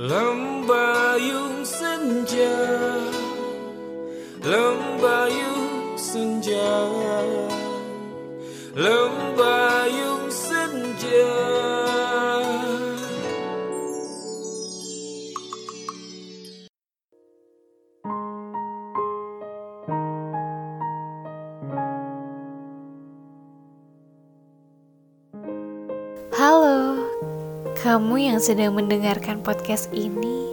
Lâm 0.00 0.64
Ba 0.66 1.20
Yung 1.20 1.60
xin 1.64 2.24
chào 2.26 3.00
Lâm 4.44 4.96
Ba 5.02 5.28
Yung 5.28 5.96
senja. 5.98 7.20
chào 9.36 9.84
Yung 9.92 10.30
xin 10.32 10.96
kamu 27.80 28.28
yang 28.28 28.36
sedang 28.44 28.76
mendengarkan 28.76 29.40
podcast 29.40 29.88
ini 29.96 30.52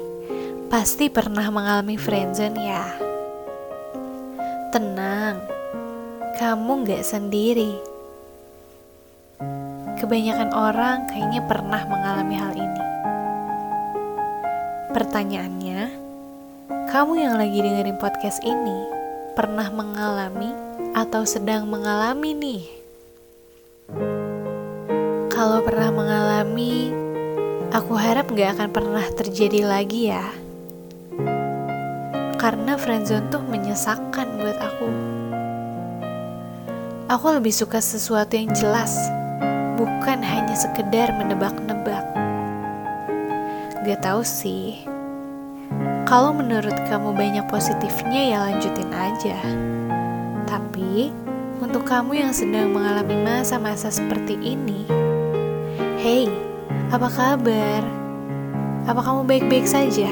pasti 0.71 1.11
pernah 1.11 1.51
mengalami 1.51 1.99
friendzone 1.99 2.55
ya. 2.55 2.87
Tenang, 4.71 5.43
kamu 6.39 6.87
gak 6.87 7.03
sendiri. 7.03 7.75
Kebanyakan 9.99 10.55
orang 10.55 11.11
kayaknya 11.11 11.43
pernah 11.43 11.83
mengalami 11.83 12.35
hal 12.39 12.53
ini. 12.55 12.83
Pertanyaannya, 14.95 15.81
kamu 16.87 17.11
yang 17.27 17.35
lagi 17.35 17.59
dengerin 17.59 17.99
podcast 17.99 18.39
ini 18.47 18.87
pernah 19.35 19.67
mengalami 19.67 20.55
atau 20.95 21.27
sedang 21.27 21.67
mengalami 21.67 22.31
nih? 22.31 22.63
Kalau 25.27 25.59
pernah 25.67 25.91
mengalami, 25.91 27.06
aku 27.77 27.93
harap 27.93 28.33
gak 28.33 28.57
akan 28.57 28.69
pernah 28.73 29.05
terjadi 29.13 29.69
lagi 29.69 30.09
ya. 30.09 30.25
Karena 32.41 32.73
friendzone 32.73 33.29
tuh 33.29 33.45
menyesakkan 33.45 34.25
buat 34.41 34.57
aku. 34.57 34.89
Aku 37.05 37.27
lebih 37.37 37.53
suka 37.53 37.77
sesuatu 37.77 38.33
yang 38.33 38.49
jelas, 38.57 38.97
bukan 39.77 40.25
hanya 40.25 40.57
sekedar 40.57 41.13
menebak-nebak. 41.21 42.01
Gak 43.85 44.01
tahu 44.01 44.25
sih. 44.25 44.81
Kalau 46.09 46.33
menurut 46.33 46.73
kamu 46.89 47.13
banyak 47.13 47.45
positifnya 47.45 48.21
ya 48.33 48.37
lanjutin 48.41 48.89
aja. 48.89 49.37
Tapi, 50.49 51.13
untuk 51.61 51.85
kamu 51.85 52.25
yang 52.25 52.33
sedang 52.33 52.73
mengalami 52.73 53.21
masa-masa 53.21 53.93
seperti 53.93 54.33
ini, 54.41 54.81
Hey, 55.97 56.29
apa 56.87 57.07
kabar? 57.11 57.83
Apa 58.87 59.01
kamu 59.03 59.27
baik-baik 59.27 59.67
saja? 59.67 60.07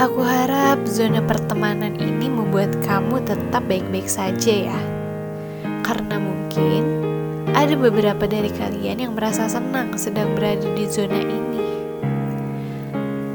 Aku 0.00 0.24
harap 0.24 0.88
zona 0.88 1.20
pertemanan 1.20 2.00
ini 2.00 2.32
membuat 2.32 2.72
kamu 2.80 3.20
tetap 3.20 3.60
baik-baik 3.68 4.08
saja 4.08 4.72
ya. 4.72 4.80
Karena 5.84 6.16
mungkin 6.16 6.82
ada 7.52 7.76
beberapa 7.76 8.24
dari 8.24 8.48
kalian 8.48 9.04
yang 9.04 9.12
merasa 9.12 9.44
senang 9.44 9.92
sedang 10.00 10.32
berada 10.32 10.64
di 10.72 10.88
zona 10.88 11.20
ini. 11.20 11.66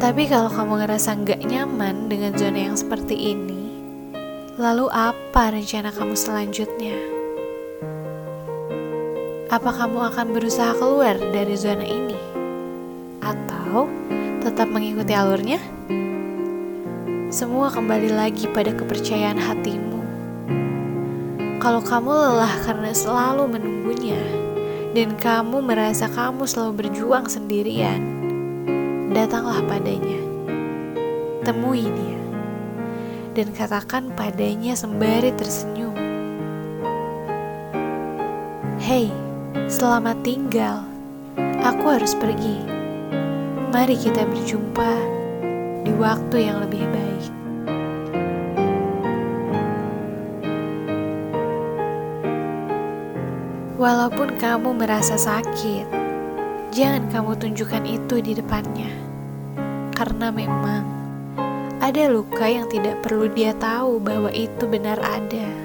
Tapi 0.01 0.25
kalau 0.25 0.49
kamu 0.49 0.81
ngerasa 0.81 1.13
nggak 1.21 1.41
nyaman 1.45 2.09
dengan 2.09 2.33
zona 2.33 2.73
yang 2.73 2.77
seperti 2.77 3.37
ini, 3.37 3.69
lalu 4.57 4.89
apa 4.89 5.53
rencana 5.53 5.93
kamu 5.93 6.17
selanjutnya? 6.17 7.14
Apa 9.45 9.69
kamu 9.69 10.09
akan 10.09 10.33
berusaha 10.33 10.73
keluar 10.73 11.21
dari 11.21 11.53
zona 11.53 11.85
ini? 11.85 12.17
Atau 13.21 13.85
tetap 14.41 14.65
mengikuti 14.73 15.13
alurnya? 15.13 15.61
Semua 17.29 17.69
kembali 17.69 18.09
lagi 18.09 18.49
pada 18.49 18.73
kepercayaan 18.73 19.37
hatimu. 19.37 20.01
Kalau 21.61 21.77
kamu 21.77 22.09
lelah 22.09 22.57
karena 22.65 22.89
selalu 22.89 23.45
menunggunya, 23.53 24.17
dan 24.97 25.13
kamu 25.13 25.61
merasa 25.61 26.09
kamu 26.09 26.49
selalu 26.49 26.89
berjuang 26.89 27.29
sendirian, 27.29 28.01
datanglah 29.13 29.61
padanya. 29.69 30.25
Temui 31.45 31.85
dia, 31.85 32.21
dan 33.37 33.53
katakan 33.53 34.09
padanya 34.17 34.73
sembari 34.73 35.29
tersenyum. 35.37 35.93
Hei, 38.81 39.24
Selamat 39.55 40.19
tinggal. 40.19 40.83
Aku 41.39 41.87
harus 41.87 42.11
pergi. 42.11 42.59
Mari 43.71 43.95
kita 43.95 44.27
berjumpa 44.27 44.91
di 45.87 45.95
waktu 45.95 46.51
yang 46.51 46.59
lebih 46.59 46.83
baik. 46.83 47.31
Walaupun 53.79 54.35
kamu 54.35 54.75
merasa 54.75 55.15
sakit, 55.15 55.87
jangan 56.75 57.07
kamu 57.07 57.39
tunjukkan 57.39 57.87
itu 57.87 58.19
di 58.19 58.35
depannya. 58.35 58.91
Karena 59.95 60.35
memang 60.35 60.83
ada 61.79 62.11
luka 62.11 62.43
yang 62.43 62.67
tidak 62.67 62.99
perlu 62.99 63.31
dia 63.31 63.55
tahu 63.55 64.03
bahwa 64.03 64.27
itu 64.35 64.67
benar 64.67 64.99
ada. 64.99 65.64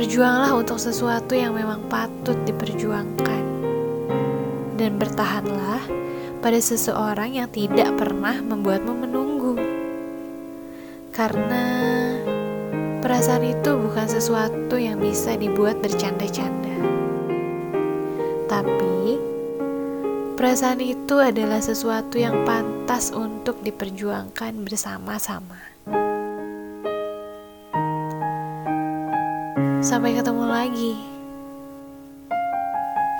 Berjuanglah 0.00 0.56
untuk 0.56 0.80
sesuatu 0.80 1.36
yang 1.36 1.52
memang 1.52 1.84
patut 1.92 2.32
diperjuangkan. 2.48 3.44
Dan 4.80 4.96
bertahanlah 4.96 5.84
pada 6.40 6.56
seseorang 6.56 7.36
yang 7.36 7.52
tidak 7.52 8.00
pernah 8.00 8.40
membuatmu 8.40 8.96
menunggu. 8.96 9.60
Karena 11.12 11.68
perasaan 13.04 13.44
itu 13.44 13.76
bukan 13.76 14.08
sesuatu 14.08 14.80
yang 14.80 15.04
bisa 15.04 15.36
dibuat 15.36 15.84
bercanda-canda. 15.84 16.80
Tapi 18.48 19.20
perasaan 20.40 20.80
itu 20.80 21.20
adalah 21.20 21.60
sesuatu 21.60 22.16
yang 22.16 22.48
pantas 22.48 23.12
untuk 23.12 23.60
diperjuangkan 23.60 24.64
bersama-sama. 24.64 25.69
Sampai 29.80 30.12
ketemu 30.12 30.44
lagi. 30.44 30.92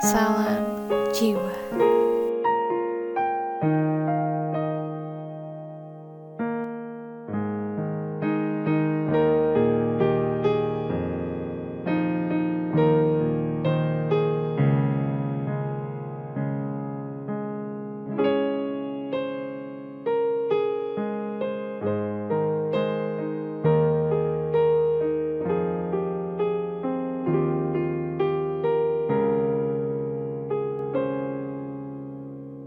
Salam 0.05 0.61
jiwa. 1.09 1.53